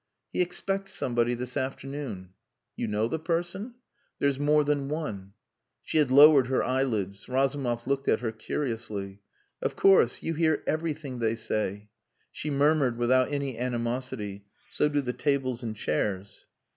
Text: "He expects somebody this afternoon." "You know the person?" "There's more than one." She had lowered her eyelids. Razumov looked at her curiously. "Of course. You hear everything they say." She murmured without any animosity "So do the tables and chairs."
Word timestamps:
"He 0.33 0.41
expects 0.41 0.93
somebody 0.93 1.35
this 1.35 1.55
afternoon." 1.55 2.29
"You 2.75 2.87
know 2.87 3.07
the 3.07 3.19
person?" 3.19 3.75
"There's 4.17 4.39
more 4.39 4.63
than 4.63 4.89
one." 4.89 5.33
She 5.83 5.99
had 5.99 6.09
lowered 6.09 6.47
her 6.47 6.63
eyelids. 6.63 7.29
Razumov 7.29 7.85
looked 7.85 8.07
at 8.07 8.21
her 8.21 8.31
curiously. 8.31 9.21
"Of 9.61 9.75
course. 9.75 10.23
You 10.23 10.33
hear 10.33 10.63
everything 10.65 11.19
they 11.19 11.35
say." 11.35 11.89
She 12.31 12.49
murmured 12.49 12.97
without 12.97 13.31
any 13.31 13.59
animosity 13.59 14.45
"So 14.71 14.89
do 14.89 15.01
the 15.01 15.13
tables 15.13 15.61
and 15.61 15.75
chairs." 15.75 16.47